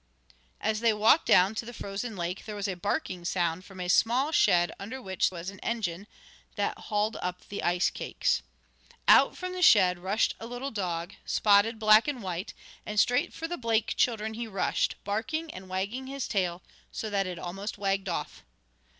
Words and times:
As 0.59 0.79
they 0.79 0.93
walked 0.93 1.27
down 1.27 1.53
to 1.53 1.63
the 1.63 1.73
frozen 1.75 2.17
lake, 2.17 2.45
there 2.45 2.55
was 2.55 2.67
a 2.67 2.73
barking 2.75 3.23
sound 3.23 3.63
from 3.63 3.79
a 3.79 3.87
small 3.87 4.31
shed 4.31 4.71
under 4.79 4.99
which 4.99 5.29
was 5.29 5.51
an 5.51 5.59
engine, 5.59 6.07
that 6.55 6.75
hauled 6.75 7.17
up 7.17 7.47
the 7.49 7.61
ice 7.61 7.91
cakes. 7.91 8.41
Out 9.07 9.37
from 9.37 9.53
the 9.53 9.61
shed 9.61 9.99
rushed 9.99 10.33
a 10.39 10.47
little 10.47 10.71
dog, 10.71 11.13
spotted 11.23 11.77
black 11.77 12.07
and 12.07 12.23
white, 12.23 12.55
and 12.83 12.99
straight 12.99 13.31
for 13.31 13.47
the 13.47 13.57
Blake 13.57 13.93
children 13.95 14.33
he 14.33 14.47
rushed, 14.47 14.95
barking 15.03 15.53
and 15.53 15.69
wagging 15.69 16.07
his 16.07 16.27
tail 16.27 16.63
so 16.91 17.11
that 17.11 17.27
it 17.27 17.37
almost 17.37 17.77
wagged 17.77 18.09
off. 18.09 18.43